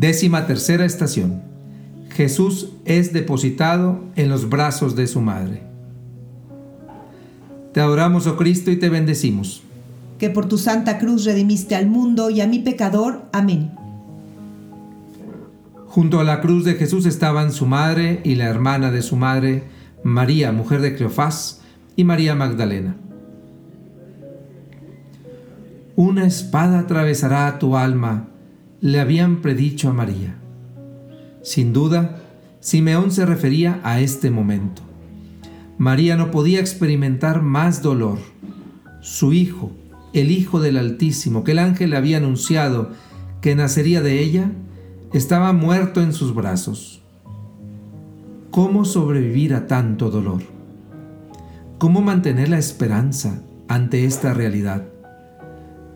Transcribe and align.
Décima 0.00 0.46
tercera 0.46 0.86
estación. 0.86 1.42
Jesús 2.08 2.70
es 2.86 3.12
depositado 3.12 4.02
en 4.16 4.30
los 4.30 4.48
brazos 4.48 4.96
de 4.96 5.06
su 5.06 5.20
madre. 5.20 5.60
Te 7.74 7.82
adoramos, 7.82 8.26
oh 8.26 8.38
Cristo, 8.38 8.70
y 8.70 8.76
te 8.76 8.88
bendecimos. 8.88 9.62
Que 10.18 10.30
por 10.30 10.46
tu 10.46 10.56
santa 10.56 10.98
cruz 10.98 11.26
redimiste 11.26 11.76
al 11.76 11.86
mundo 11.86 12.30
y 12.30 12.40
a 12.40 12.46
mi 12.46 12.60
pecador. 12.60 13.26
Amén. 13.34 13.72
Junto 15.88 16.18
a 16.18 16.24
la 16.24 16.40
cruz 16.40 16.64
de 16.64 16.76
Jesús 16.76 17.04
estaban 17.04 17.52
su 17.52 17.66
madre 17.66 18.22
y 18.24 18.36
la 18.36 18.46
hermana 18.46 18.90
de 18.90 19.02
su 19.02 19.16
madre, 19.16 19.64
María, 20.02 20.50
mujer 20.50 20.80
de 20.80 20.94
Cleofás, 20.94 21.60
y 21.94 22.04
María 22.04 22.34
Magdalena. 22.34 22.96
Una 25.94 26.26
espada 26.26 26.78
atravesará 26.78 27.58
tu 27.58 27.76
alma, 27.76 28.29
le 28.80 28.98
habían 28.98 29.42
predicho 29.42 29.90
a 29.90 29.92
María. 29.92 30.36
Sin 31.42 31.72
duda, 31.72 32.22
Simeón 32.60 33.10
se 33.10 33.26
refería 33.26 33.80
a 33.82 34.00
este 34.00 34.30
momento. 34.30 34.82
María 35.76 36.16
no 36.16 36.30
podía 36.30 36.60
experimentar 36.60 37.42
más 37.42 37.82
dolor. 37.82 38.18
Su 39.00 39.32
hijo, 39.32 39.72
el 40.12 40.30
Hijo 40.30 40.60
del 40.60 40.76
Altísimo, 40.76 41.44
que 41.44 41.52
el 41.52 41.58
ángel 41.58 41.90
le 41.90 41.96
había 41.96 42.18
anunciado 42.18 42.90
que 43.40 43.54
nacería 43.54 44.02
de 44.02 44.20
ella, 44.20 44.52
estaba 45.12 45.52
muerto 45.52 46.02
en 46.02 46.12
sus 46.12 46.34
brazos. 46.34 47.02
¿Cómo 48.50 48.84
sobrevivir 48.84 49.54
a 49.54 49.66
tanto 49.66 50.10
dolor? 50.10 50.42
¿Cómo 51.78 52.00
mantener 52.00 52.48
la 52.48 52.58
esperanza 52.58 53.42
ante 53.68 54.04
esta 54.04 54.34
realidad? 54.34 54.86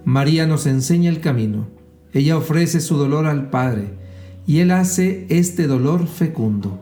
María 0.04 0.46
nos 0.46 0.66
enseña 0.66 1.10
el 1.10 1.20
camino. 1.20 1.66
Ella 2.14 2.36
ofrece 2.36 2.80
su 2.80 2.96
dolor 2.96 3.26
al 3.26 3.50
Padre 3.50 3.92
y 4.46 4.60
Él 4.60 4.70
hace 4.70 5.26
este 5.28 5.66
dolor 5.66 6.06
fecundo. 6.06 6.80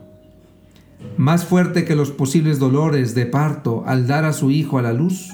Más 1.17 1.43
fuerte 1.43 1.85
que 1.85 1.95
los 1.95 2.11
posibles 2.11 2.59
dolores 2.59 3.15
de 3.15 3.25
parto 3.25 3.83
al 3.87 4.05
dar 4.05 4.25
a 4.25 4.33
su 4.33 4.51
hijo 4.51 4.77
a 4.77 4.83
la 4.83 4.93
luz, 4.93 5.31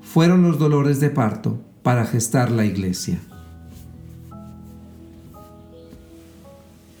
fueron 0.00 0.42
los 0.42 0.58
dolores 0.58 1.00
de 1.00 1.10
parto 1.10 1.60
para 1.82 2.06
gestar 2.06 2.50
la 2.50 2.64
iglesia. 2.64 3.20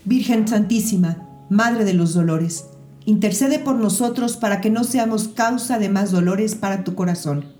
Virgen 0.04 0.46
Santísima, 0.46 1.26
Madre 1.48 1.84
de 1.84 1.94
los 1.94 2.14
Dolores, 2.14 2.66
intercede 3.06 3.58
por 3.58 3.76
nosotros 3.76 4.36
para 4.36 4.60
que 4.60 4.70
no 4.70 4.84
seamos 4.84 5.28
causa 5.28 5.78
de 5.78 5.88
más 5.88 6.10
dolores 6.10 6.54
para 6.54 6.84
tu 6.84 6.94
corazón. 6.94 7.59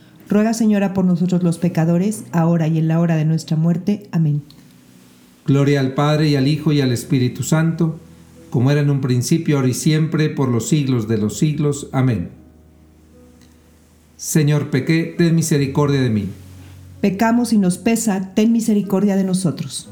ruega 0.31 0.55
Señora 0.55 0.95
por 0.95 1.05
nosotros 1.05 1.43
los 1.43 1.59
pecadores, 1.59 2.23
ahora 2.31 2.67
y 2.67 2.79
en 2.79 2.87
la 2.87 2.99
hora 2.99 3.15
de 3.15 3.25
nuestra 3.25 3.55
muerte. 3.55 4.07
Amén. 4.11 4.41
Gloria 5.45 5.79
al 5.79 5.93
Padre 5.93 6.29
y 6.29 6.35
al 6.35 6.47
Hijo 6.47 6.71
y 6.71 6.81
al 6.81 6.91
Espíritu 6.91 7.43
Santo, 7.43 7.99
como 8.49 8.71
era 8.71 8.81
en 8.81 8.89
un 8.89 9.01
principio, 9.01 9.57
ahora 9.57 9.69
y 9.69 9.75
siempre, 9.75 10.29
por 10.29 10.49
los 10.49 10.67
siglos 10.67 11.07
de 11.07 11.19
los 11.19 11.37
siglos. 11.37 11.89
Amén. 11.91 12.29
Señor, 14.17 14.71
pequé, 14.71 15.13
ten 15.17 15.35
misericordia 15.35 16.01
de 16.01 16.09
mí 16.09 16.29
pecamos 17.01 17.51
y 17.51 17.57
nos 17.57 17.79
pesa, 17.79 18.31
ten 18.35 18.51
misericordia 18.51 19.15
de 19.15 19.23
nosotros. 19.23 19.89